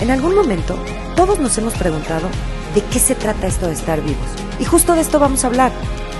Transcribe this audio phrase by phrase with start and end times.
[0.00, 0.76] En algún momento,
[1.16, 2.28] todos nos hemos preguntado
[2.74, 4.26] de qué se trata esto de estar vivos.
[4.58, 5.72] Y justo de esto vamos a hablar.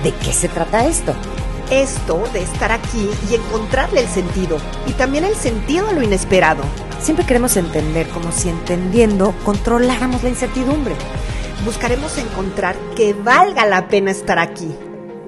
[0.03, 1.15] ¿De qué se trata esto?
[1.71, 4.59] Esto de estar aquí y encontrarle el sentido.
[4.87, 6.63] Y también el sentido a lo inesperado.
[7.01, 10.95] Siempre queremos entender como si entendiendo controláramos la incertidumbre.
[11.65, 14.75] Buscaremos encontrar que valga la pena estar aquí.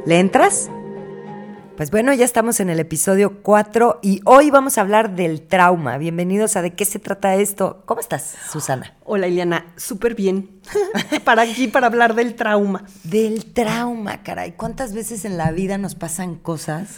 [0.04, 0.70] ¿Le entras?
[1.76, 5.98] Pues bueno, ya estamos en el episodio 4 y hoy vamos a hablar del trauma.
[5.98, 7.82] Bienvenidos a ¿De qué se trata esto?
[7.84, 8.94] ¿Cómo estás, Susana?
[9.04, 9.66] Hola, Ileana.
[9.76, 10.58] Súper bien.
[11.24, 12.84] para aquí, para hablar del trauma.
[13.04, 14.52] Del trauma, caray.
[14.52, 16.96] ¿Cuántas veces en la vida nos pasan cosas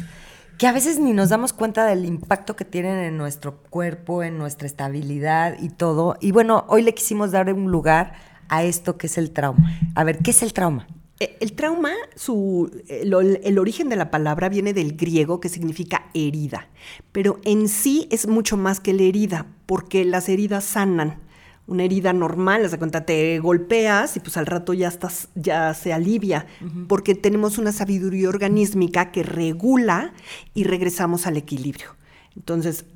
[0.59, 4.39] que a veces ni nos damos cuenta del impacto que tienen en nuestro cuerpo, en
[4.39, 6.17] nuestra estabilidad y todo?
[6.21, 8.13] Y bueno, hoy le quisimos dar un lugar
[8.49, 9.77] a esto que es el trauma.
[9.97, 10.87] A ver, ¿qué es el trauma?
[11.21, 16.11] Eh, el trauma, su, el, el, origen de la palabra viene del griego que significa
[16.15, 16.69] herida,
[17.13, 21.21] pero en sí es mucho más que la herida, porque las heridas sanan.
[21.67, 25.93] Una herida normal, de cuenta, te golpeas y pues al rato ya estás, ya se
[25.93, 26.47] alivia,
[26.87, 30.15] porque tenemos una sabiduría organísmica que regula
[30.55, 31.95] y regresamos al equilibrio.
[32.35, 32.87] Entonces,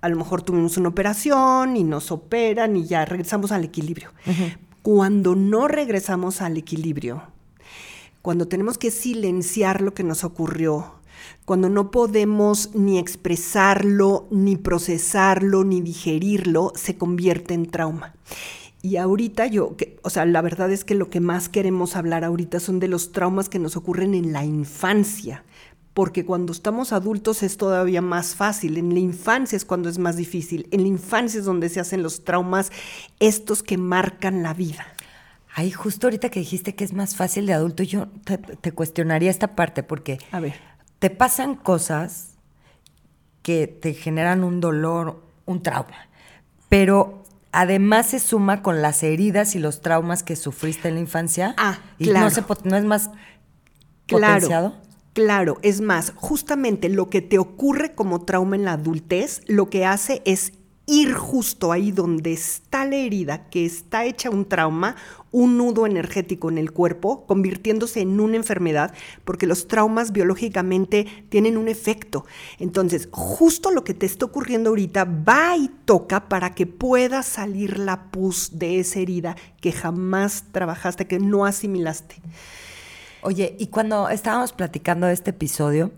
[0.00, 4.10] a lo mejor tuvimos una operación y nos operan y ya regresamos al equilibrio.
[4.82, 7.22] Cuando no regresamos al equilibrio,
[8.26, 10.94] cuando tenemos que silenciar lo que nos ocurrió,
[11.44, 18.16] cuando no podemos ni expresarlo, ni procesarlo, ni digerirlo, se convierte en trauma.
[18.82, 22.58] Y ahorita yo, o sea, la verdad es que lo que más queremos hablar ahorita
[22.58, 25.44] son de los traumas que nos ocurren en la infancia,
[25.94, 30.16] porque cuando estamos adultos es todavía más fácil, en la infancia es cuando es más
[30.16, 32.72] difícil, en la infancia es donde se hacen los traumas
[33.20, 34.95] estos que marcan la vida.
[35.58, 38.08] Ay, justo ahorita que dijiste que es más fácil de adulto, yo
[38.60, 40.52] te, cuestionaría esta parte porque a ver.
[40.98, 42.34] te pasan cosas
[43.40, 46.08] que te generan un dolor, un trauma,
[46.68, 51.54] pero además se suma con las heridas y los traumas que sufriste en la infancia.
[51.56, 52.28] Ah, y claro.
[52.28, 53.10] No, no es más
[54.04, 54.74] claro, potenciado.
[55.14, 59.86] Claro, es más, justamente lo que te ocurre como trauma en la adultez, lo que
[59.86, 60.52] hace es
[60.86, 64.94] ir justo ahí donde está la herida, que está hecha un trauma,
[65.32, 68.94] un nudo energético en el cuerpo, convirtiéndose en una enfermedad,
[69.24, 72.24] porque los traumas biológicamente tienen un efecto.
[72.60, 77.78] Entonces, justo lo que te está ocurriendo ahorita va y toca para que pueda salir
[77.78, 82.16] la pus de esa herida que jamás trabajaste, que no asimilaste.
[83.22, 85.90] Oye, y cuando estábamos platicando de este episodio,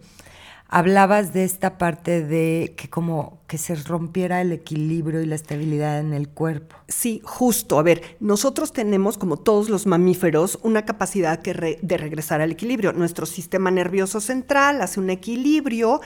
[0.66, 5.98] hablabas de esta parte de que como que se rompiera el equilibrio y la estabilidad
[6.00, 6.76] en el cuerpo.
[6.86, 7.78] Sí, justo.
[7.78, 12.92] A ver, nosotros tenemos, como todos los mamíferos, una capacidad que de regresar al equilibrio.
[12.92, 16.02] Nuestro sistema nervioso central hace un equilibrio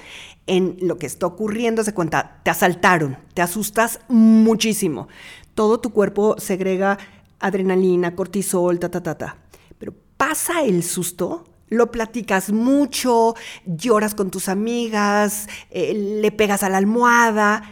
[0.46, 1.82] en lo que está ocurriendo.
[1.82, 5.08] Se cuenta, te asaltaron, te asustas muchísimo.
[5.56, 6.96] Todo tu cuerpo segrega
[7.40, 9.38] adrenalina, cortisol, ta, ta, ta, ta.
[9.78, 13.34] Pero pasa el susto lo platicas mucho,
[13.66, 17.62] lloras con tus amigas, eh, le pegas a la almohada,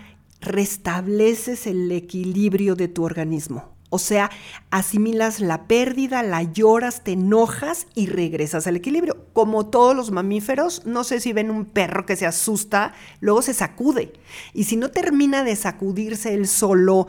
[0.40, 3.76] restableces el equilibrio de tu organismo.
[3.92, 4.30] O sea,
[4.70, 9.26] asimilas la pérdida, la lloras, te enojas y regresas al equilibrio.
[9.32, 13.52] Como todos los mamíferos, no sé si ven un perro que se asusta, luego se
[13.52, 14.12] sacude.
[14.54, 17.08] Y si no termina de sacudirse él solo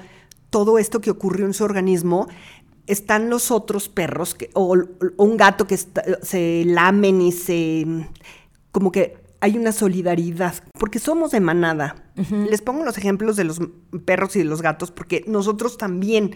[0.50, 2.28] todo esto que ocurrió en su organismo,
[2.91, 4.78] están los otros perros que, o,
[5.18, 7.85] un gato que se lamen y se...
[8.72, 11.96] como que hay una solidaridad, porque somos de manada.
[12.50, 13.59] Les pongo los ejemplos de los
[14.06, 16.35] perros y de los gatos, porque nosotros también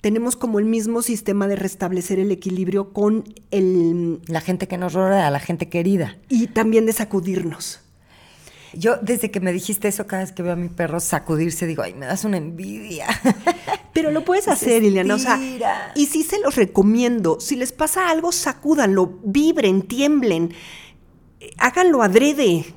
[0.00, 4.20] tenemos como el mismo sistema de restablecer el equilibrio con el...
[4.26, 6.16] La gente que nos rodea, la gente querida.
[6.30, 7.80] Y también de sacudirnos.
[8.72, 11.82] Yo, desde que me dijiste eso, cada vez que veo a mi perro sacudirse, digo,
[11.82, 13.06] ay, me das una envidia.
[13.92, 15.14] Pero lo puedes hacer, Liliana.
[15.14, 15.38] O sea,
[15.94, 17.38] y sí se los recomiendo.
[17.40, 20.54] Si les pasa algo, sacúdanlo, vibren, tiemblen,
[21.58, 22.74] háganlo adrede.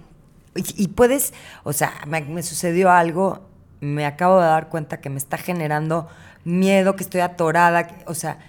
[0.56, 1.34] Y, puedes,
[1.64, 3.42] o sea, me, sucedió algo,
[3.82, 6.08] me acabo de dar cuenta que me está generando
[6.46, 8.40] miedo, que estoy atorada, o sea,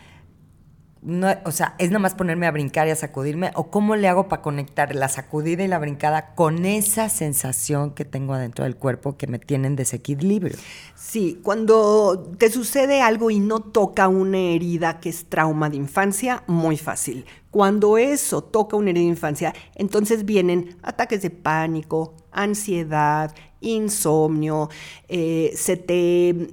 [1.03, 4.09] no, o sea, es nada más ponerme a brincar y a sacudirme, o cómo le
[4.09, 8.77] hago para conectar la sacudida y la brincada con esa sensación que tengo adentro del
[8.77, 10.57] cuerpo que me tiene en desequilibrio.
[10.95, 16.43] Sí, cuando te sucede algo y no toca una herida que es trauma de infancia,
[16.47, 17.25] muy fácil.
[17.51, 24.71] Cuando eso toca una herida de infancia, entonces vienen ataques de pánico, ansiedad, insomnio,
[25.09, 26.49] eh, se te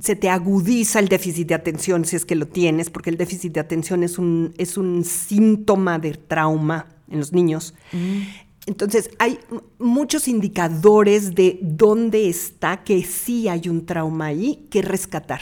[0.00, 3.52] se te agudiza el déficit de atención si es que lo tienes, porque el déficit
[3.52, 7.74] de atención es un, es un síntoma de trauma en los niños.
[7.92, 8.20] Mm.
[8.66, 9.38] Entonces, hay
[9.78, 15.40] muchos indicadores de dónde está que sí hay un trauma ahí que rescatar.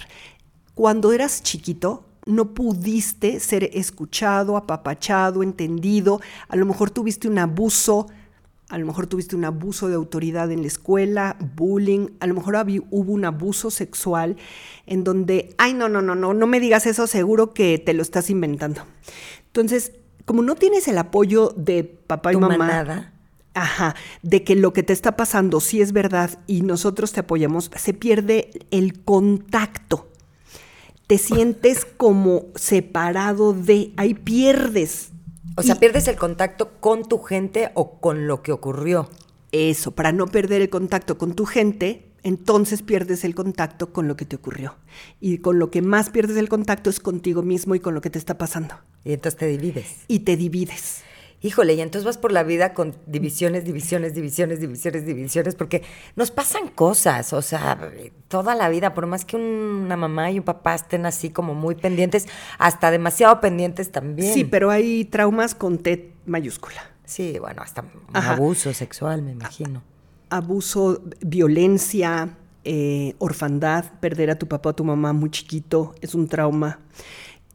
[0.74, 8.08] Cuando eras chiquito, no pudiste ser escuchado, apapachado, entendido, a lo mejor tuviste un abuso,
[8.68, 12.56] a lo mejor tuviste un abuso de autoridad en la escuela, bullying, a lo mejor
[12.90, 14.36] hubo un abuso sexual
[14.86, 18.02] en donde, ay, no, no, no, no, no me digas eso, seguro que te lo
[18.02, 18.82] estás inventando.
[19.46, 19.92] Entonces,
[20.24, 23.12] como no tienes el apoyo de papá y mamá,
[23.54, 27.70] ajá, de que lo que te está pasando sí es verdad y nosotros te apoyamos,
[27.76, 30.08] se pierde el contacto
[31.06, 35.10] te sientes como separado de, ahí pierdes.
[35.56, 39.08] O sea, pierdes el contacto con tu gente o con lo que ocurrió.
[39.52, 44.16] Eso, para no perder el contacto con tu gente, entonces pierdes el contacto con lo
[44.16, 44.74] que te ocurrió.
[45.20, 48.10] Y con lo que más pierdes el contacto es contigo mismo y con lo que
[48.10, 48.74] te está pasando.
[49.04, 50.04] Y entonces te divides.
[50.08, 51.02] Y te divides.
[51.42, 55.82] Híjole, y entonces vas por la vida con divisiones, divisiones, divisiones, divisiones, divisiones, porque
[56.16, 57.92] nos pasan cosas, o sea,
[58.28, 61.74] toda la vida, por más que una mamá y un papá estén así como muy
[61.74, 62.26] pendientes,
[62.58, 64.32] hasta demasiado pendientes también.
[64.32, 66.90] Sí, pero hay traumas con T mayúscula.
[67.04, 69.82] Sí, bueno, hasta abuso sexual, me imagino.
[70.30, 76.26] Abuso, violencia, eh, orfandad, perder a tu papá o tu mamá muy chiquito, es un
[76.26, 76.80] trauma.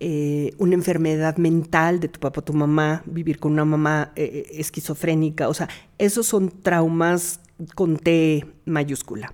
[0.03, 4.47] Eh, una enfermedad mental de tu papá o tu mamá, vivir con una mamá eh,
[4.49, 5.69] eh, esquizofrénica, o sea,
[5.99, 7.39] esos son traumas
[7.75, 9.31] con T mayúscula.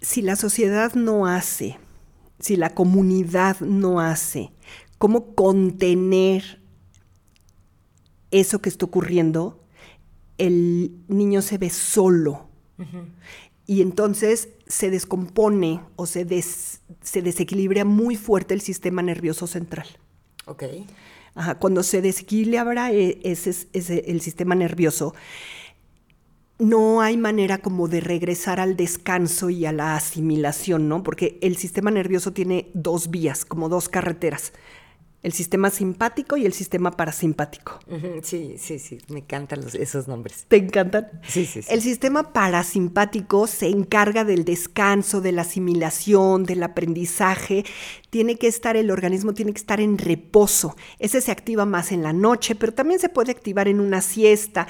[0.00, 1.78] Si la sociedad no hace,
[2.40, 4.50] si la comunidad no hace,
[4.98, 6.60] ¿cómo contener
[8.32, 9.62] eso que está ocurriendo?
[10.36, 12.48] El niño se ve solo
[13.66, 16.26] y entonces se descompone o se,
[17.02, 19.86] se desequilibra muy fuerte el sistema nervioso central.
[20.46, 20.64] Ok.
[21.34, 25.14] Ajá, cuando se desequilibra e, ese, ese, el sistema nervioso,
[26.58, 31.02] no hay manera como de regresar al descanso y a la asimilación, ¿no?
[31.02, 34.52] Porque el sistema nervioso tiene dos vías, como dos carreteras
[35.26, 37.80] el sistema simpático y el sistema parasimpático.
[38.22, 40.44] Sí, sí, sí, me encantan esos nombres.
[40.46, 41.10] ¿Te encantan?
[41.26, 41.68] Sí, sí, sí.
[41.68, 47.64] El sistema parasimpático se encarga del descanso, de la asimilación, del aprendizaje.
[48.08, 50.76] Tiene que estar, el organismo tiene que estar en reposo.
[51.00, 54.68] Ese se activa más en la noche, pero también se puede activar en una siesta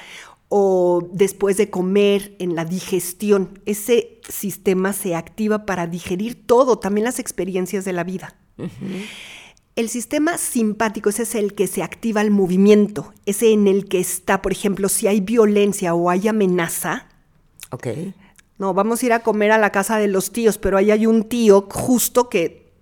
[0.49, 3.59] o después de comer, en la digestión.
[3.67, 8.35] Ese sistema se activa para digerir todo, también las experiencias de la vida.
[9.77, 13.99] El sistema simpático ese es el que se activa el movimiento, ese en el que
[13.99, 17.05] está, por ejemplo, si hay violencia o hay amenaza.
[17.69, 17.87] Ok.
[18.57, 21.05] No, vamos a ir a comer a la casa de los tíos, pero ahí hay
[21.05, 22.73] un tío justo que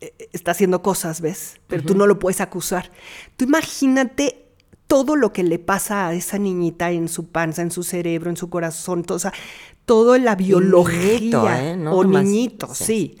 [0.00, 1.60] eh, está haciendo cosas, ¿ves?
[1.68, 2.90] Pero tú no lo puedes acusar.
[3.36, 4.48] Tú imagínate
[4.88, 8.36] todo lo que le pasa a esa niñita en su panza, en su cerebro, en
[8.36, 9.32] su corazón, todo, o sea,
[9.84, 11.72] todo la biología.
[11.72, 11.86] ¿eh?
[11.86, 13.16] o niñito, sí.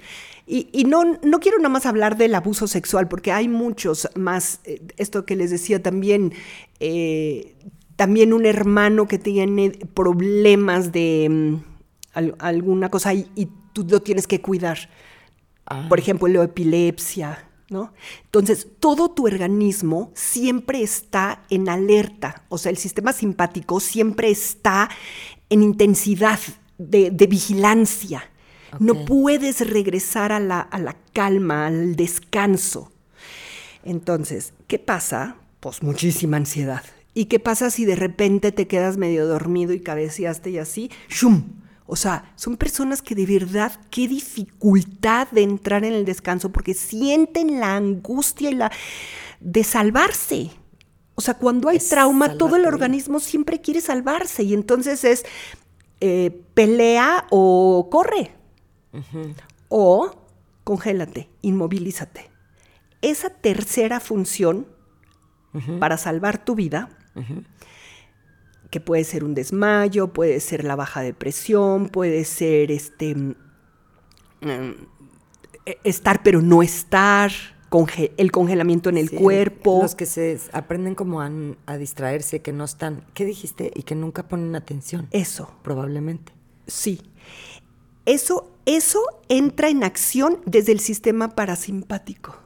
[0.48, 4.80] Y, no, no quiero nada más hablar del abuso sexual, porque hay muchos más, eh,
[4.96, 6.34] esto que les decía también,
[6.78, 7.56] eh,
[7.96, 14.40] también un hermano que tiene problemas de mm, alguna cosa y, tú lo tienes que
[14.40, 14.88] cuidar.
[15.66, 15.84] Ah.
[15.88, 17.92] Por ejemplo, la epilepsia, ¿no?
[18.24, 24.88] Entonces, todo tu organismo siempre está en alerta, o sea, el sistema simpático siempre está
[25.50, 26.38] en intensidad
[26.78, 28.30] de vigilancia.
[28.80, 32.92] No puedes regresar a la, a la calma, al descanso.
[33.84, 35.36] Entonces, ¿qué pasa?
[35.60, 36.82] Pues muchísima ansiedad.
[37.14, 40.90] ¿Y qué pasa si de repente te quedas medio dormido y cabeceaste y así?
[41.08, 41.44] ¡Shum!
[41.86, 46.74] O sea, son personas que de verdad, qué dificultad de entrar en el descanso porque
[46.74, 48.72] sienten la angustia y la
[49.40, 50.50] de salvarse.
[51.14, 55.24] O sea, cuando hay trauma, todo el organismo siempre quiere salvarse y entonces es
[56.00, 58.32] eh, pelea o corre.
[59.68, 60.10] O
[60.64, 62.30] congélate, inmovilízate.
[63.02, 64.66] Esa tercera función
[65.80, 66.90] para salvar tu vida,
[68.70, 73.34] que puede ser un desmayo, puede ser la baja de presión, puede ser este mm,
[75.64, 77.30] e, estar pero no estar,
[78.16, 79.80] el congelamiento en el cuerpo.
[79.82, 81.30] Los que se aprenden como a,
[81.66, 83.70] a, distraerse, que no están, ¿qué dijiste?
[83.74, 85.08] Y que nunca ponen atención.
[85.10, 85.50] Eso.
[85.62, 86.32] Probablemente.
[86.66, 87.02] Sí.
[88.06, 92.36] Eso eso entra en acción desde el sistema parasimpático.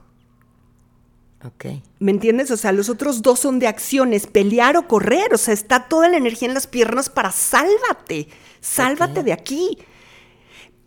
[1.42, 1.64] Ok.
[1.98, 2.50] ¿Me entiendes?
[2.50, 5.32] O sea, los otros dos son de acciones, pelear o correr.
[5.32, 8.28] O sea, está toda la energía en las piernas para sálvate,
[8.60, 9.78] sálvate de aquí.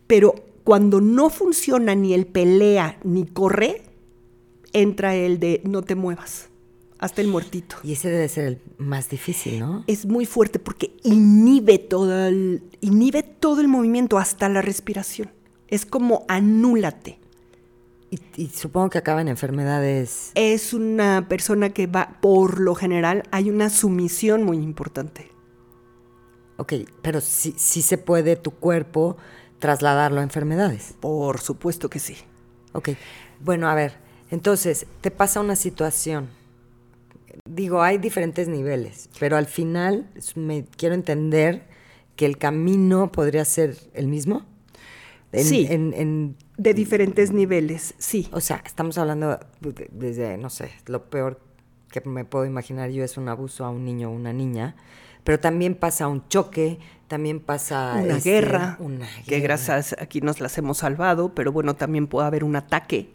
[0.06, 3.82] Pero cuando no funciona ni el pelea ni corre,
[4.72, 6.50] entra el de no te muevas.
[7.04, 7.76] Hasta el muertito.
[7.84, 9.84] Y ese debe ser el más difícil, ¿no?
[9.88, 15.30] Es muy fuerte porque inhibe todo el, inhibe todo el movimiento, hasta la respiración.
[15.68, 17.20] Es como anúlate.
[18.10, 20.32] Y, y supongo que acaba en enfermedades.
[20.36, 25.30] Es una persona que va, por lo general, hay una sumisión muy importante.
[26.56, 29.18] Ok, pero sí, sí se puede tu cuerpo
[29.60, 30.96] trasladarlo a enfermedades.
[31.02, 32.16] Por supuesto que sí.
[32.72, 32.92] Ok,
[33.42, 33.98] bueno, a ver,
[34.32, 36.30] entonces, te pasa una situación.
[37.54, 41.64] Digo, hay diferentes niveles, pero al final me quiero entender
[42.16, 44.44] que el camino podría ser el mismo.
[45.32, 45.68] En- Sí.
[45.70, 48.30] en- en- De diferentes niveles, sí.
[48.32, 51.40] o sea, estamos hablando de- desde, no sé, lo peor
[51.92, 54.76] que me puedo imaginar yo es un abuso a un niño o una niña,
[55.24, 59.44] pero también pasa un choque, también pasa Una este, guerra, una que guerra.
[59.44, 63.10] gracias aquí nos las hemos salvado, pero bueno, también puede haber un ataque.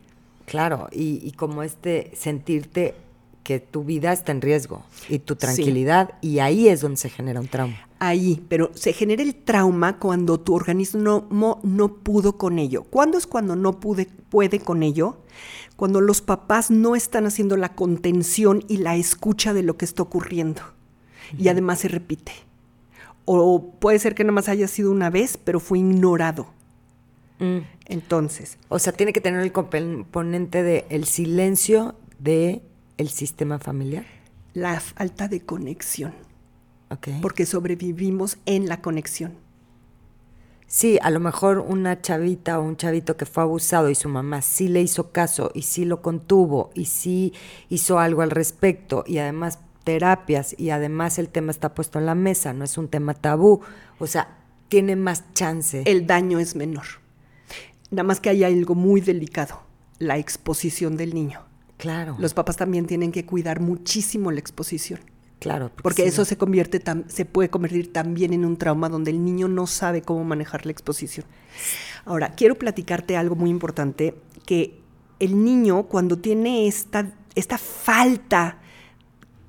[0.46, 2.94] Claro, y, y como este sentirte
[3.42, 7.40] que tu vida está en riesgo y tu tranquilidad, y ahí es donde se genera
[7.40, 7.88] un trauma.
[7.98, 12.84] Ahí, pero se genera el trauma cuando tu organismo no, no pudo con ello.
[12.84, 15.16] ¿Cuándo es cuando no pude, puede con ello?
[15.76, 20.02] Cuando los papás no están haciendo la contención y la escucha de lo que está
[20.02, 20.62] ocurriendo.
[21.36, 22.32] Y además se repite.
[23.24, 26.46] O puede ser que nada más haya sido una vez, pero fue ignorado.
[27.38, 27.58] Mm.
[27.86, 32.62] Entonces, O sea, tiene que tener el componente de el silencio de
[32.98, 34.04] el sistema familiar.
[34.54, 36.12] la falta de conexión,
[37.22, 39.34] porque sobrevivimos en la conexión.
[40.66, 44.42] Sí, a lo mejor una chavita o un chavito que fue abusado y su mamá
[44.42, 47.32] sí le hizo caso y sí lo contuvo y sí
[47.70, 52.14] hizo algo al respecto y además terapias y además el tema está puesto en la
[52.14, 53.62] mesa, no es un tema tabú,
[53.98, 54.36] o sea,
[54.68, 55.84] tiene más chance.
[55.86, 56.84] el daño es menor.
[57.90, 59.62] Nada más que hay algo muy delicado,
[59.98, 61.47] la exposición del niño.
[61.78, 65.00] Claro, Los papás también tienen que cuidar muchísimo la exposición,
[65.38, 69.10] claro, porque si eso se convierte tam- se puede convertir también en un trauma donde
[69.10, 71.24] el niño no sabe cómo manejar la exposición.
[72.04, 74.80] Ahora, quiero platicarte algo muy importante que
[75.20, 78.58] el niño cuando tiene esta esta falta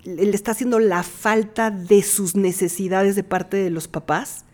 [0.04, 4.46] le le está haciendo la falta de sus necesidades de parte de los papás.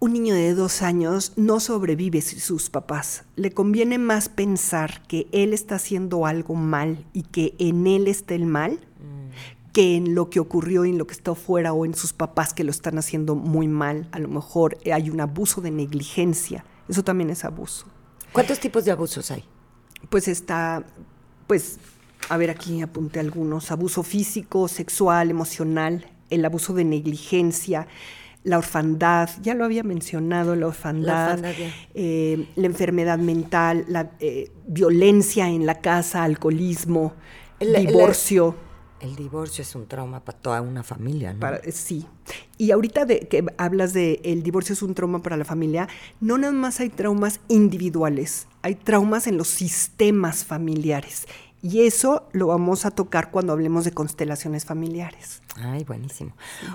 [0.00, 3.24] Un niño de dos años no sobrevive sin sus papás.
[3.34, 8.34] Le conviene más pensar que él está haciendo algo mal y que en él está
[8.34, 8.78] el mal
[9.72, 12.54] que en lo que ocurrió y en lo que está afuera o en sus papás
[12.54, 14.08] que lo están haciendo muy mal.
[14.12, 16.64] A lo mejor eh, hay un abuso de negligencia.
[16.88, 17.86] Eso también es abuso.
[18.32, 19.44] ¿Cuántos tipos de abusos hay?
[20.08, 20.84] Pues está,
[21.46, 21.78] pues,
[22.28, 23.70] a ver, aquí apunté algunos.
[23.70, 27.86] Abuso físico, sexual, emocional, el abuso de negligencia,
[28.48, 31.72] la orfandad, ya lo había mencionado, la orfandad, ya.
[31.94, 37.12] eh, la enfermedad mental, la eh, violencia en la casa, alcoholismo,
[37.60, 38.54] El- el- divorcio.
[39.00, 41.38] El divorcio es un trauma para toda una familia, ¿no?
[41.38, 42.04] Para- sí.
[42.56, 45.86] Y ahorita de que hablas de el divorcio es un trauma para la familia,
[46.20, 51.28] no nada más hay traumas individuales, hay traumas en los sistemas familiares.
[51.62, 55.42] Y eso lo vamos a tocar cuando hablemos de constelaciones familiares.
[55.56, 56.32] Ay, buenísimo.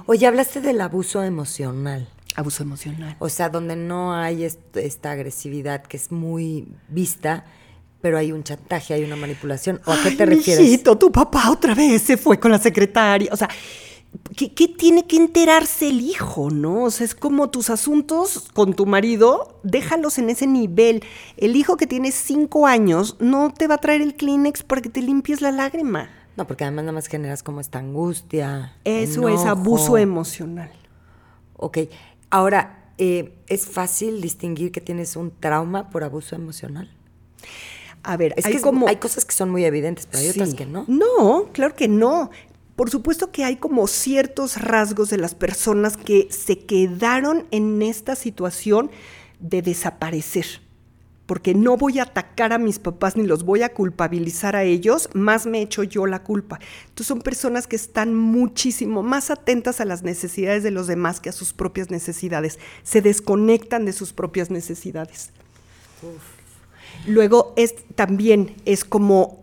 [0.08, 2.10] Oye, hablaste del abuso emocional.
[2.36, 3.16] Abuso emocional.
[3.20, 7.46] O sea, donde no hay est- esta agresividad que es muy vista,
[8.02, 9.80] pero hay un chantaje, hay una manipulación.
[9.86, 10.62] ¿O a qué Ay, te refieres?
[10.64, 13.30] mijito, tu papá otra vez se fue con la secretaria.
[13.32, 13.48] O sea,
[14.36, 16.84] ¿qué, qué tiene que enterarse el hijo, no?
[16.84, 21.04] O sea, es como tus asuntos con tu marido, déjalos en ese nivel.
[21.38, 24.90] El hijo que tiene cinco años no te va a traer el Kleenex para que
[24.90, 26.10] te limpies la lágrima.
[26.36, 28.76] No, porque además nada más generas como esta angustia.
[28.84, 30.72] Eso es abuso emocional.
[31.58, 31.80] Ok.
[32.32, 36.92] Ahora, eh, ¿es fácil distinguir que tienes un trauma por abuso emocional?
[38.02, 38.88] A ver, Es hay que como...
[38.88, 40.86] hay cosas que son muy evidentes, pero hay otras que no.
[40.88, 42.32] No, claro que no.
[42.76, 48.16] Por supuesto que hay como ciertos rasgos de las personas que se quedaron en esta
[48.16, 48.90] situación
[49.40, 50.46] de desaparecer.
[51.28, 55.08] Porque no voy a atacar a mis papás ni los voy a culpabilizar a ellos,
[55.14, 56.60] más me echo yo la culpa.
[56.82, 61.30] Entonces son personas que están muchísimo más atentas a las necesidades de los demás que
[61.30, 62.60] a sus propias necesidades.
[62.84, 65.32] Se desconectan de sus propias necesidades.
[67.08, 69.43] Luego es también es como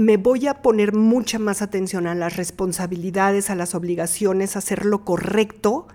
[0.00, 4.86] me voy a poner mucha más atención a las responsabilidades, a las obligaciones, a hacer
[4.86, 5.86] lo correcto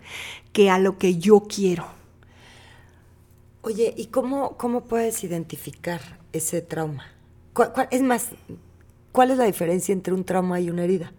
[0.53, 1.85] que a lo que yo quiero.
[3.63, 6.01] Oye, ¿y cómo, cómo puedes identificar
[6.33, 7.05] ese trauma?
[7.53, 8.27] ¿Cuál- cuál- es más,
[9.11, 11.11] ¿cuál es la diferencia entre un trauma y una herida?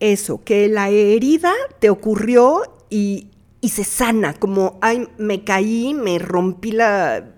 [0.00, 3.28] Eso, que la herida te ocurrió y,
[3.60, 7.30] y se sana, como, ay, me caí, me rompí la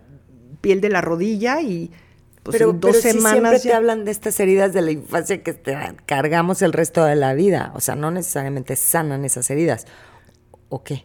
[0.60, 1.90] piel de la rodilla y
[2.46, 4.90] pues pero, dos pero sí semanas siempre te ya- hablan de estas heridas de la
[4.92, 5.76] infancia que te
[6.06, 7.72] cargamos el resto de la vida.
[7.74, 9.86] O sea, no necesariamente sanan esas heridas.
[10.68, 11.04] ¿O qué?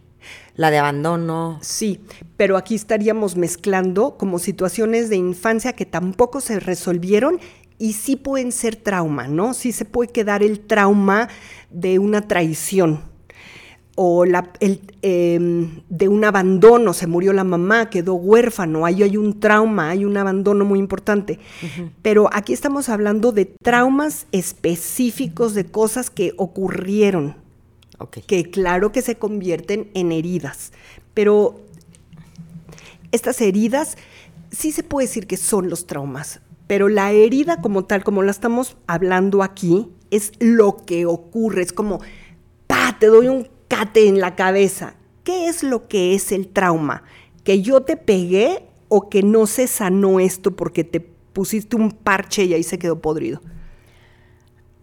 [0.54, 1.58] La de abandono.
[1.62, 2.00] Sí,
[2.36, 7.40] pero aquí estaríamos mezclando como situaciones de infancia que tampoco se resolvieron
[7.78, 9.54] y sí pueden ser trauma, ¿no?
[9.54, 11.28] Sí se puede quedar el trauma
[11.70, 13.02] de una traición
[13.94, 15.38] o la, el, eh,
[15.88, 20.16] de un abandono, se murió la mamá, quedó huérfano, ahí hay un trauma, hay un
[20.16, 21.38] abandono muy importante.
[22.00, 27.36] Pero aquí estamos hablando de traumas específicos, de cosas que ocurrieron,
[28.26, 30.72] que claro que se convierten en heridas,
[31.14, 31.60] pero
[33.12, 33.96] estas heridas
[34.50, 38.30] sí se puede decir que son los traumas, pero la herida como tal, como la
[38.30, 42.00] estamos hablando aquí, es lo que ocurre, es como,
[42.66, 43.51] pa, te doy un
[43.94, 44.94] en la cabeza.
[45.24, 47.04] ¿Qué es lo que es el trauma?
[47.44, 52.44] ¿Que yo te pegué o que no se sanó esto porque te pusiste un parche
[52.44, 53.40] y ahí se quedó podrido?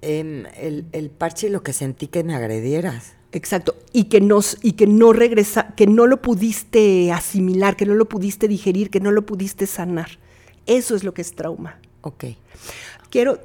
[0.02, 3.14] Em, el, el parche y lo que sentí que me agredieras.
[3.32, 7.94] Exacto, y que no, y que no regresa, que no lo pudiste asimilar, que no
[7.94, 10.10] lo pudiste digerir, que no lo pudiste sanar.
[10.66, 11.80] Eso es lo que es trauma.
[12.02, 12.26] Ok.
[13.10, 13.40] Quiero,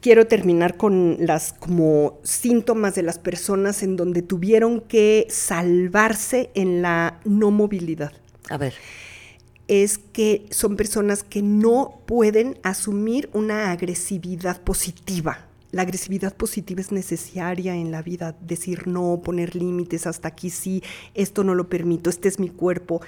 [0.00, 6.82] quiero terminar con las como síntomas de las personas en donde tuvieron que salvarse en
[6.82, 8.12] la no movilidad.
[8.50, 8.74] A ver.
[9.68, 15.46] Es que son personas que no pueden asumir una agresividad positiva.
[15.72, 20.82] La agresividad positiva es necesaria en la vida, decir no, poner límites, hasta aquí sí,
[21.14, 23.00] esto no lo permito, este es mi cuerpo,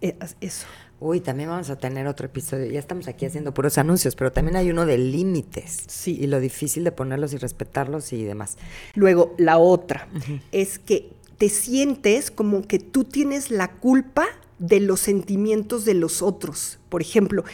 [0.00, 0.66] eh, eso.
[1.00, 2.70] Uy, también vamos a tener otro episodio.
[2.70, 5.84] Ya estamos aquí haciendo puros anuncios, pero también hay uno de límites.
[5.88, 6.18] Sí.
[6.20, 8.58] Y lo difícil de ponerlos y respetarlos y demás.
[8.94, 10.08] Luego, la otra
[10.52, 14.26] es que te sientes como que tú tienes la culpa
[14.58, 16.78] de los sentimientos de los otros.
[16.90, 17.44] Por ejemplo,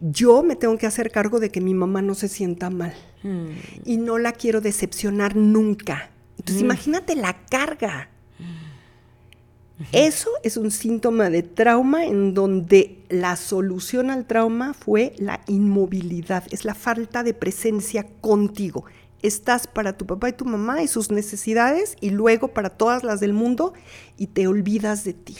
[0.00, 2.94] yo me tengo que hacer cargo de que mi mamá no se sienta mal
[3.84, 6.10] y no la quiero decepcionar nunca.
[6.38, 8.08] Entonces, imagínate la carga.
[9.90, 16.44] Eso es un síntoma de trauma en donde la solución al trauma fue la inmovilidad,
[16.50, 18.84] es la falta de presencia contigo.
[19.22, 23.20] Estás para tu papá y tu mamá y sus necesidades y luego para todas las
[23.20, 23.72] del mundo
[24.16, 25.36] y te olvidas de ti.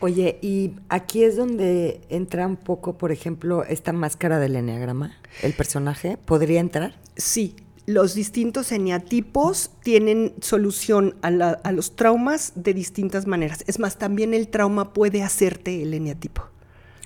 [0.00, 5.16] Oye, y aquí es donde entra un poco, por ejemplo, esta máscara del enneagrama.
[5.42, 6.96] El personaje podría entrar.
[7.16, 7.54] Sí,
[7.86, 13.64] los distintos eneatipos tienen solución a, la- a los traumas de distintas maneras.
[13.66, 16.42] Es más, también el trauma puede hacerte el eneatipo.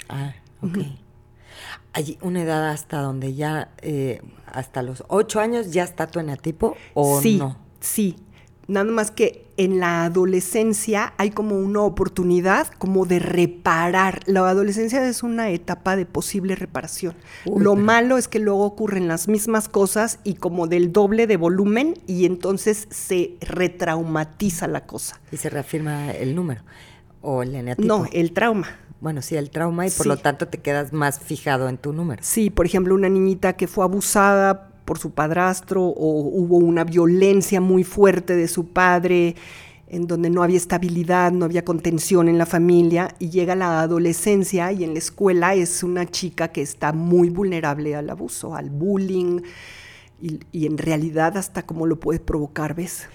[0.09, 0.79] Ah, ok.
[1.93, 4.21] Hay una edad hasta donde ya, eh,
[4.53, 7.57] hasta los ocho años ya está tu eneatipo o sí, no.
[7.81, 8.17] sí.
[8.69, 14.21] Nada más que en la adolescencia hay como una oportunidad como de reparar.
[14.27, 17.15] La adolescencia es una etapa de posible reparación.
[17.45, 21.37] Uy, Lo malo es que luego ocurren las mismas cosas y como del doble de
[21.37, 25.21] volumen y entonces se retraumatiza la cosa.
[25.33, 26.63] Y se reafirma el número
[27.23, 27.87] o el eneatipo.
[27.87, 28.69] No, el trauma.
[29.01, 30.09] Bueno, sí, el trauma y por Sí.
[30.09, 32.23] lo tanto te quedas más fijado en tu número.
[32.25, 37.61] Sí, por ejemplo, una niñita que fue abusada por su padrastro o hubo una violencia
[37.61, 39.37] muy fuerte de su padre
[39.89, 44.73] en donde no había estabilidad, no había contención en la familia y llega la adolescencia
[44.73, 49.43] y en la escuela es una chica que está muy vulnerable al abuso, al bullying
[50.21, 53.09] y, en realidad hasta cómo lo puede provocar, ¿ves?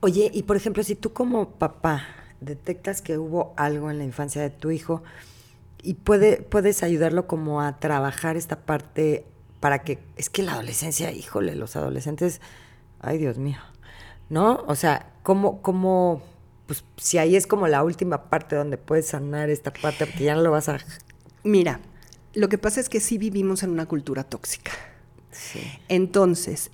[0.00, 2.02] Oye, y por ejemplo, si tú como papá
[2.40, 5.02] detectas que hubo algo en la infancia de tu hijo
[5.82, 9.24] y puede, puedes ayudarlo como a trabajar esta parte
[9.60, 12.40] para que, es que la adolescencia, híjole, los adolescentes,
[13.00, 13.58] ay Dios mío,
[14.30, 14.64] ¿no?
[14.66, 16.22] O sea, ¿cómo, cómo,
[16.66, 20.34] pues si ahí es como la última parte donde puedes sanar esta parte, porque ya
[20.34, 20.78] no lo vas a...
[21.44, 21.80] Mira,
[22.32, 24.72] lo que pasa es que sí vivimos en una cultura tóxica.
[25.30, 25.60] Sí.
[25.88, 26.70] Entonces,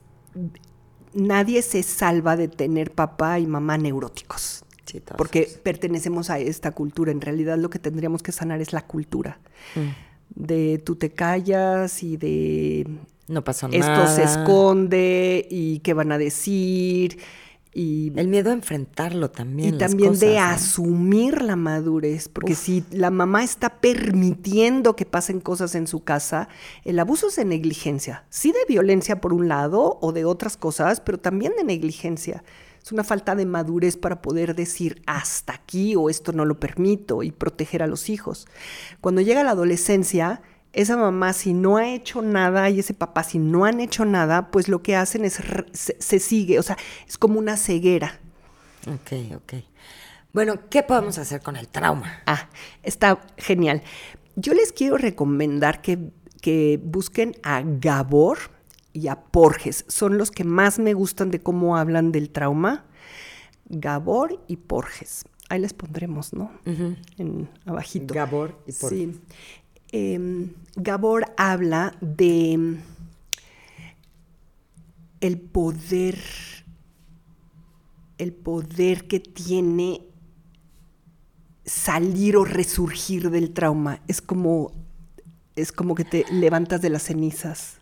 [1.12, 4.64] nadie se salva de tener papá y mamá neuróticos.
[4.84, 5.02] Sí.
[5.16, 7.10] Porque pertenecemos a esta cultura.
[7.10, 9.40] En realidad lo que tendríamos que sanar es la cultura.
[9.74, 9.88] Mm.
[10.34, 12.86] De tú te callas y de
[13.28, 14.06] No esto nada.
[14.14, 17.18] se esconde y qué van a decir.
[17.78, 19.74] Y, El miedo a enfrentarlo también.
[19.74, 22.58] y también de asumir la madurez, porque Uf.
[22.58, 26.48] si la mamá está permitiendo que pasen cosas en su casa,
[26.86, 31.00] el abuso es de negligencia, sí de violencia por un lado o de otras cosas,
[31.02, 32.42] pero también de negligencia.
[32.86, 37.24] Es una falta de madurez para poder decir hasta aquí o esto no lo permito
[37.24, 38.46] y proteger a los hijos.
[39.00, 40.40] Cuando llega la adolescencia,
[40.72, 44.52] esa mamá si no ha hecho nada y ese papá si no han hecho nada,
[44.52, 46.76] pues lo que hacen es se sigue, o sea,
[47.08, 48.20] es como una ceguera.
[48.86, 49.54] Ok, ok.
[50.32, 52.20] Bueno, ¿qué podemos hacer con el trauma?
[52.24, 52.48] Ah,
[52.84, 53.82] está genial.
[54.36, 58.38] Yo les quiero recomendar que, que busquen a Gabor
[58.96, 59.84] y a Porges.
[59.88, 62.86] Son los que más me gustan de cómo hablan del trauma.
[63.68, 65.26] Gabor y Porges.
[65.50, 66.50] Ahí les pondremos, ¿no?
[67.18, 68.14] En abajito.
[68.14, 68.98] Gabor y Porges.
[68.98, 69.20] Sí.
[69.92, 72.78] Em, Gabor habla de
[75.20, 76.18] el poder,
[78.16, 80.06] el poder que tiene
[81.66, 84.00] salir o resurgir del trauma.
[84.08, 84.72] Es como,
[85.54, 87.75] es como que te levantas de las cenizas.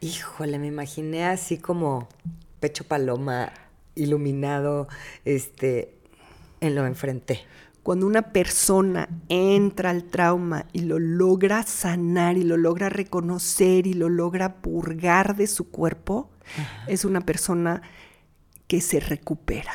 [0.00, 2.08] Híjole, me imaginé así como
[2.60, 3.52] pecho paloma
[3.96, 4.88] iluminado,
[5.24, 5.94] este,
[6.60, 7.40] en lo enfrenté.
[7.82, 13.94] Cuando una persona entra al trauma y lo logra sanar y lo logra reconocer y
[13.94, 16.30] lo logra purgar de su cuerpo,
[16.86, 17.82] es una persona
[18.66, 19.72] que se recupera.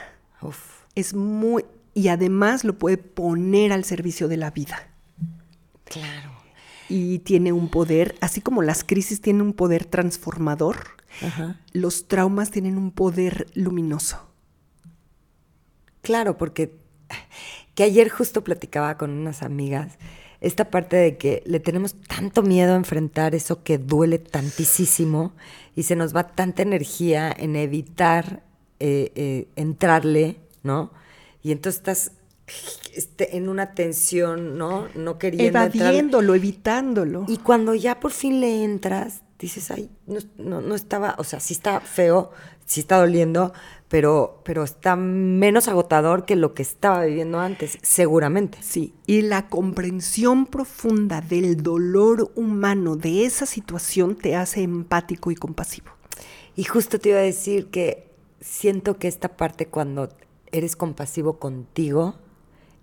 [0.96, 4.88] Es muy, y además lo puede poner al servicio de la vida.
[5.86, 6.43] Claro.
[6.94, 10.78] Y tiene un poder, así como las crisis tienen un poder transformador,
[11.72, 14.30] los traumas tienen un poder luminoso.
[16.02, 16.76] Claro, porque
[17.76, 19.98] que ayer justo platicaba con unas amigas
[20.44, 25.32] esta parte de que le tenemos tanto miedo a enfrentar eso que duele tantísimo
[25.74, 28.44] y se nos va tanta energía en evitar
[28.82, 30.92] eh, eh, entrarle, ¿no?
[31.42, 32.12] Y entonces estás
[32.94, 34.88] este, en una tensión, ¿no?
[34.96, 35.60] No queriendo.
[35.60, 37.26] Evadiéndolo, evitándolo.
[37.28, 39.90] Y cuando ya por fin le entras, dices, ay,
[40.38, 42.32] no, no, estaba, o sea, sí está feo,
[42.66, 43.54] sí está doliendo,
[43.90, 48.58] pero, pero está menos agotador que lo que estaba viviendo antes, seguramente.
[48.62, 55.36] Sí, y la comprensión profunda del dolor humano de esa situación te hace empático y
[55.36, 55.92] compasivo.
[56.56, 60.10] Y justo te iba a decir que siento que esta parte cuando
[60.52, 62.16] eres compasivo contigo,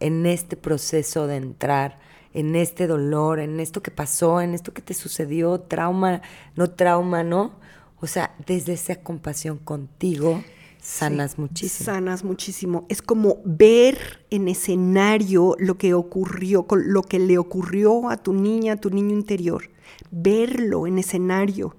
[0.00, 1.98] en este proceso de entrar,
[2.32, 6.22] en este dolor, en esto que pasó, en esto que te sucedió, trauma,
[6.56, 7.52] no trauma, ¿no?
[8.00, 10.42] O sea, desde esa compasión contigo,
[10.80, 11.84] sanas muchísimo.
[11.84, 12.86] Sanas muchísimo.
[12.88, 18.74] Es como ver en escenario lo que ocurrió, lo que le ocurrió a tu niña,
[18.74, 19.70] a tu niño interior.
[20.10, 21.76] Verlo en escenario,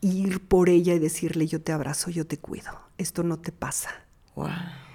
[0.00, 2.70] ir por ella y decirle, yo te abrazo, yo te cuido.
[2.96, 3.90] Esto no te pasa.
[4.34, 4.87] Wow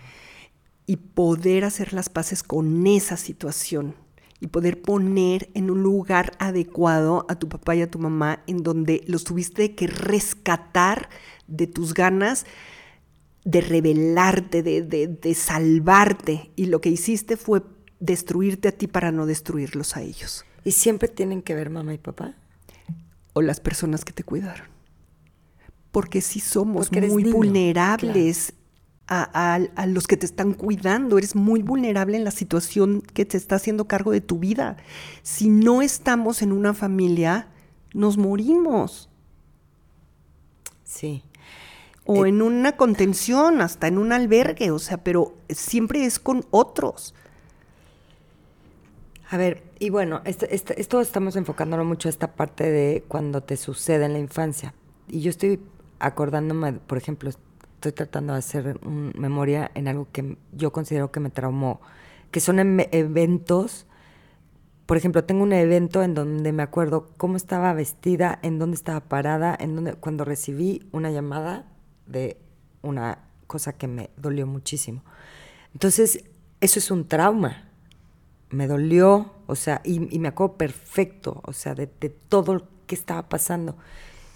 [0.86, 3.96] y poder hacer las paces con esa situación
[4.40, 8.64] y poder poner en un lugar adecuado a tu papá y a tu mamá en
[8.64, 11.10] donde los tuviste que rescatar
[11.48, 12.46] de tus ganas
[13.46, 16.52] de rebelarte, de, de, salvarte.
[16.56, 17.62] Y lo que hiciste fue
[18.00, 20.46] destruirte a ti para no destruirlos a ellos.
[20.64, 22.36] ¿Y siempre tienen que ver mamá y papá?
[23.34, 24.68] O las personas que te cuidaron.
[25.92, 28.54] Porque sí somos muy vulnerables
[29.08, 31.18] a, los que te están cuidando.
[31.18, 34.78] Eres muy vulnerable en la situación que te está haciendo cargo de tu vida.
[35.22, 37.48] Si no estamos en una familia,
[37.94, 39.10] nos morimos.
[40.84, 41.24] Sí.
[42.06, 46.46] O eh, en una contención, hasta en un albergue, o sea, pero siempre es con
[46.52, 47.14] otros.
[49.30, 53.58] A ver, y bueno, esto, esto estamos enfocándolo mucho a esta parte de cuando te
[53.58, 54.74] sucede en la infancia.
[55.08, 55.60] Y yo estoy
[56.00, 57.32] acordándome, por ejemplo,
[57.90, 61.82] estoy tratando de hacer memoria en algo que yo considero que me traumó,
[62.32, 63.86] que son em, eventos.
[64.86, 69.02] Por ejemplo, tengo un evento en donde me acuerdo cómo estaba vestida, en dónde estaba
[69.02, 71.66] parada, en donde cuando recibí una llamada
[72.08, 72.38] de
[72.82, 75.04] una cosa que me dolió muchísimo.
[75.74, 76.24] Entonces,
[76.62, 77.70] eso es un trauma.
[78.50, 82.96] Me dolió, o sea, y, me acuerdo perfecto, o sea, de, de todo lo que
[82.96, 83.76] estaba pasando.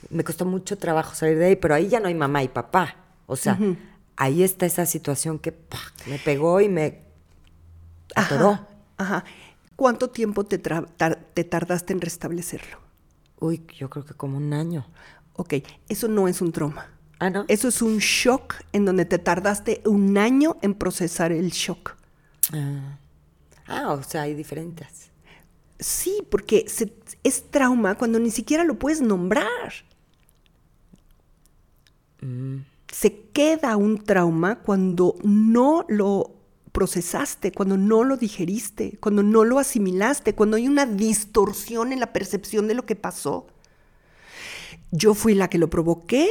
[0.10, 3.07] Me costó mucho trabajo salir de ahí, pero ahí ya no hay mamá y papá.
[3.28, 3.60] O sea,
[4.16, 5.54] ahí está esa situación que
[6.08, 7.02] me pegó y me
[8.16, 8.66] atoró.
[8.98, 9.24] Ajá,
[9.76, 12.80] ¿Cuánto tiempo te, te tardaste en restablecerlo?
[13.40, 14.88] Uy, yo creo que como un año.
[15.34, 15.56] Ok,
[15.88, 16.90] eso no es un trauma.
[17.20, 17.46] Ah, ¿no?
[17.48, 21.96] Eso es un shock en donde te tardaste un año en procesar el shock.
[22.54, 22.98] Ah,
[23.68, 25.12] ah o sea, hay diferentes.
[25.80, 26.66] Sí, porque
[27.24, 29.74] es trauma cuando ni siquiera lo puedes nombrar.
[32.22, 32.62] Mm
[32.92, 36.38] se queda un trauma cuando no lo
[36.72, 42.14] procesaste, cuando no lo digeriste, cuando no lo asimilaste, cuando hay una distorsión en la
[42.14, 43.48] percepción de lo que pasó.
[44.92, 46.30] ¿Yo fui la que lo provoqué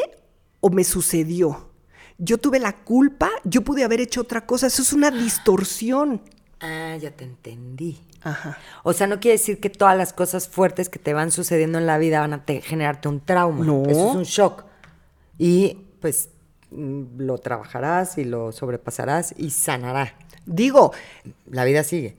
[0.60, 1.70] o me sucedió?
[2.18, 3.28] ¿Yo tuve la culpa?
[3.44, 4.68] ¿Yo pude haber hecho otra cosa?
[4.68, 6.22] Eso es una distorsión.
[6.60, 7.98] Ah, ya te entendí.
[8.22, 8.58] Ajá.
[8.82, 11.86] O sea, no quiere decir que todas las cosas fuertes que te van sucediendo en
[11.86, 13.64] la vida van a generarte un trauma.
[13.64, 13.82] No.
[13.82, 14.64] Eso es un shock.
[15.38, 16.30] Y pues
[16.70, 20.14] lo trabajarás y lo sobrepasarás y sanará.
[20.46, 20.92] Digo,
[21.50, 22.16] la vida sigue.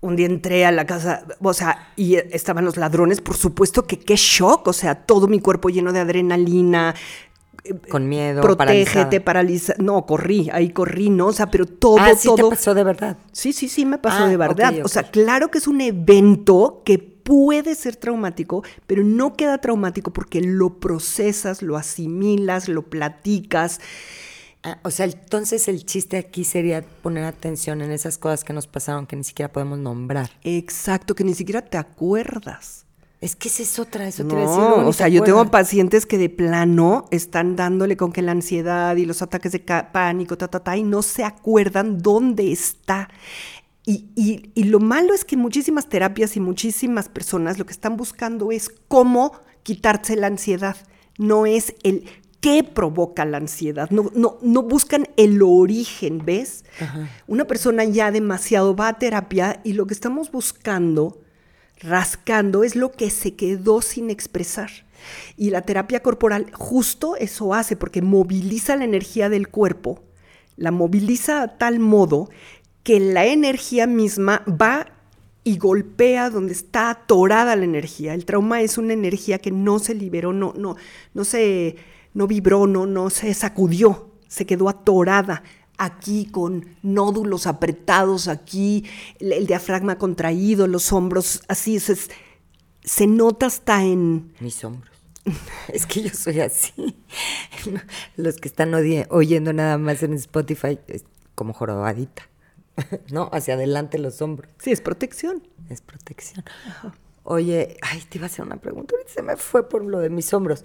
[0.00, 3.98] un día entré a la casa, o sea, y estaban los ladrones, por supuesto que
[3.98, 6.94] qué shock, o sea, todo mi cuerpo lleno de adrenalina,
[7.90, 9.74] con miedo, protégete, paraliza.
[9.78, 11.26] No, corrí, ahí corrí, ¿no?
[11.26, 12.36] O sea, pero todo, ah, ¿sí todo.
[12.48, 13.18] te pasó de verdad?
[13.32, 14.74] Sí, sí, sí, me pasó Ah, de verdad.
[14.82, 20.12] O sea, claro que es un evento que puede ser traumático, pero no queda traumático
[20.12, 23.80] porque lo procesas, lo asimilas, lo platicas.
[24.62, 28.66] Ah, o sea, entonces el chiste aquí sería poner atención en esas cosas que nos
[28.66, 30.30] pasaron que ni siquiera podemos nombrar.
[30.44, 32.84] Exacto, que ni siquiera te acuerdas.
[33.20, 35.22] Es que esa es otra, eso te iba a decir, No, o te sea, yo
[35.22, 39.58] tengo pacientes que de plano están dándole con que la ansiedad y los ataques de
[39.58, 43.10] pánico, ta, ta, ta, y no se acuerdan dónde está.
[43.86, 47.96] Y, y- y lo malo es que muchísimas terapias y muchísimas personas lo que están
[47.96, 50.76] buscando es cómo quitarse la ansiedad,
[51.18, 52.04] no es el
[52.40, 56.64] qué provoca la ansiedad, no, no, no buscan el origen, ¿ves?
[57.26, 61.20] Una persona ya demasiado va a terapia y lo que estamos buscando
[61.80, 64.70] rascando es lo que se quedó sin expresar.
[65.36, 70.02] Y la terapia corporal justo eso hace, porque moviliza la energía del cuerpo,
[70.56, 72.28] la moviliza a tal modo
[72.82, 74.86] que la energía misma va
[75.44, 78.14] y golpea donde está atorada la energía.
[78.14, 80.76] El trauma es una energía que no se liberó, no, no,
[81.14, 81.76] no se,
[82.14, 85.42] no vibró, no, no se sacudió, se quedó atorada
[85.78, 88.84] aquí con nódulos apretados aquí,
[89.18, 92.10] el, diafragma contraído, los hombros así, es-
[92.84, 94.32] se nota hasta en...
[94.40, 94.90] Mis hombros.
[95.72, 96.72] Es que yo soy así.
[98.16, 102.28] Los que están oyendo nada más en Spotify, es como jorobadita.
[103.12, 103.28] ¿No?
[103.32, 104.50] Hacia adelante los hombros.
[104.58, 105.46] Sí, es protección.
[105.68, 106.44] Es protección.
[107.22, 108.94] Oye, ay, te iba a hacer una pregunta.
[108.94, 110.64] Ahorita se me fue por lo de mis hombros.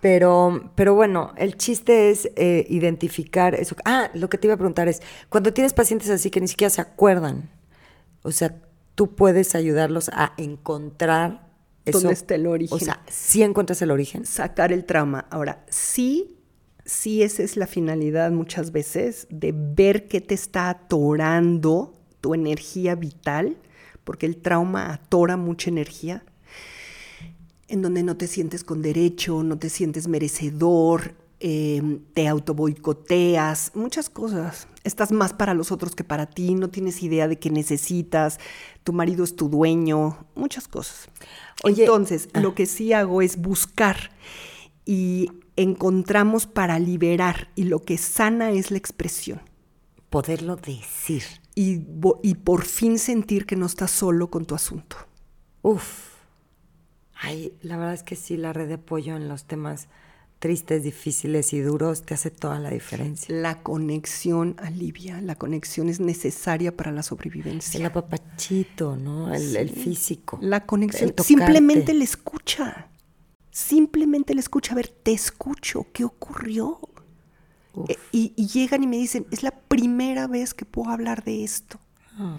[0.00, 3.76] Pero, pero bueno, el chiste es eh, identificar eso.
[3.84, 6.70] Ah, lo que te iba a preguntar es, cuando tienes pacientes así que ni siquiera
[6.70, 7.50] se acuerdan,
[8.22, 8.56] o sea,
[8.94, 11.50] tú puedes ayudarlos a encontrar
[11.84, 12.00] eso.
[12.00, 12.76] ¿Dónde está el origen?
[12.76, 14.24] O sea, si encuentras el origen.
[14.24, 15.26] sacar el trauma.
[15.30, 16.39] Ahora, sí,
[16.90, 22.96] sí esa es la finalidad muchas veces, de ver qué te está atorando tu energía
[22.96, 23.56] vital,
[24.02, 26.24] porque el trauma atora mucha energía,
[27.68, 34.10] en donde no te sientes con derecho, no te sientes merecedor, eh, te autoboicoteas, muchas
[34.10, 34.66] cosas.
[34.82, 38.40] Estás más para los otros que para ti, no tienes idea de qué necesitas,
[38.82, 41.08] tu marido es tu dueño, muchas cosas.
[41.62, 42.40] Oye, Entonces, ah.
[42.40, 44.10] lo que sí hago es buscar
[44.84, 45.30] y
[45.62, 49.40] encontramos para liberar y lo que sana es la expresión.
[50.08, 51.22] Poderlo decir.
[51.54, 51.82] Y,
[52.22, 54.96] y por fin sentir que no estás solo con tu asunto.
[55.62, 56.10] Uf.
[57.14, 59.88] Ay, la verdad es que sí, la red de apoyo en los temas
[60.38, 63.34] tristes, difíciles y duros te hace toda la diferencia.
[63.34, 67.86] La conexión alivia, la conexión es necesaria para la El sobrevivencia.
[67.86, 69.32] apapachito, ¿no?
[69.34, 70.38] El, el físico.
[70.40, 72.89] La conexión, el simplemente le escucha.
[73.50, 76.80] Simplemente le escucha, a ver, te escucho, ¿qué ocurrió?
[77.88, 81.44] Eh, y, y llegan y me dicen, es la primera vez que puedo hablar de
[81.44, 81.78] esto.
[82.18, 82.36] Ah.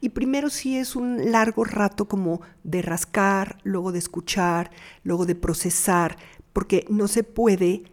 [0.00, 4.70] Y primero sí es un largo rato como de rascar, luego de escuchar,
[5.02, 6.16] luego de procesar,
[6.52, 7.84] porque no se puede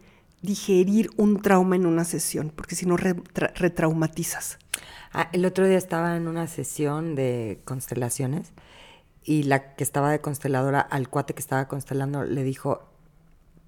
[0.42, 4.58] digerir un trauma en una sesión, porque si no re- tra- retraumatizas.
[5.12, 8.52] Ah, el otro día estaba en una sesión de constelaciones
[9.26, 12.88] y la que estaba de consteladora al cuate que estaba constelando le dijo,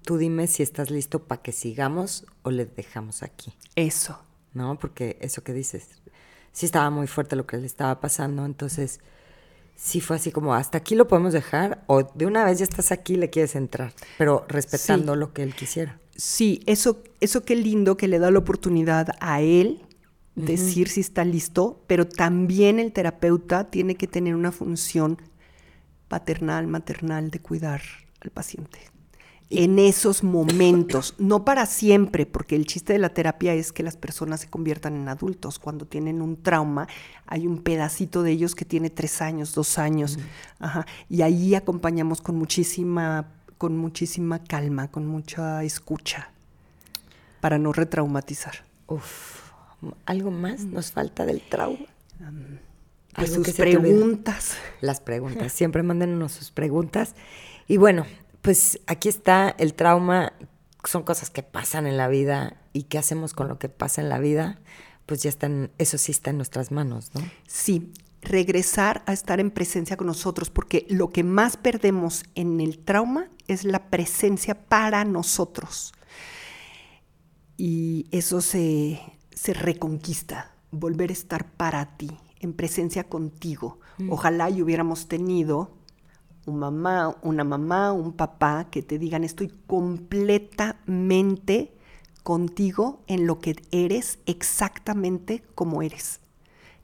[0.03, 3.53] tú dime si estás listo para que sigamos o le dejamos aquí.
[3.75, 4.17] Eso.
[4.53, 4.79] ¿no?
[4.79, 5.87] Porque eso que dices,
[6.51, 8.99] sí estaba muy fuerte lo que le estaba pasando, entonces
[9.75, 12.91] sí fue así como, hasta aquí lo podemos dejar o de una vez ya estás
[12.91, 15.19] aquí y le quieres entrar, pero respetando Sí.
[15.19, 15.99] lo que él quisiera.
[16.15, 19.85] Sí, eso, eso qué lindo que le da la oportunidad a él
[20.35, 25.21] decir si está listo, pero también el terapeuta tiene que tener una función
[26.09, 27.81] paternal, maternal de cuidar
[28.19, 28.79] al paciente.
[29.51, 33.97] En esos momentos, no para siempre, porque el chiste de la terapia es que las
[33.97, 35.57] personas se conviertan en adultos.
[35.57, 36.87] Cuando tienen un trauma,
[37.25, 40.19] hay un pedacito de ellos que tiene tres años, dos años.
[40.59, 40.85] Ajá.
[41.09, 46.31] Y ahí acompañamos con muchísima, con muchísima calma, con mucha escucha,
[47.41, 48.65] para no retraumatizar.
[48.87, 49.51] Uf,
[50.05, 51.85] ¿algo más nos falta del trauma?
[53.19, 54.55] Pues sus preguntas.
[54.81, 57.15] Las preguntas, siempre mándenos sus preguntas.
[57.67, 58.05] Y bueno,
[58.41, 60.33] pues aquí está el trauma,
[60.83, 64.09] son cosas que pasan en la vida y qué hacemos con lo que pasa en
[64.09, 64.59] la vida,
[65.05, 67.21] pues ya están, eso sí está en nuestras manos, ¿no?
[67.47, 72.79] Sí, regresar a estar en presencia con nosotros, porque lo que más perdemos en el
[72.79, 75.93] trauma es la presencia para nosotros.
[77.57, 79.01] Y eso se,
[79.31, 83.79] se reconquista, volver a estar para ti, en presencia contigo.
[83.97, 84.11] Mm.
[84.11, 85.71] Ojalá y hubiéramos tenido
[86.45, 91.73] un mamá, una mamá, un papá que te digan estoy completamente
[92.23, 96.19] contigo en lo que eres exactamente como eres.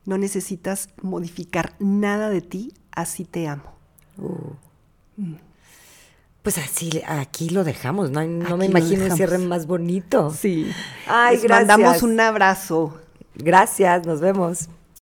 [0.05, 3.73] No necesitas modificar nada de ti, así te amo.
[4.17, 4.53] Uh.
[6.43, 10.31] Pues así, aquí lo dejamos, no, me imagino un cierre más bonito.
[10.31, 10.69] Sí.
[11.07, 11.67] Ay, Les gracias.
[11.67, 12.99] mandamos un abrazo.
[13.33, 14.69] Gracias, nos vemos.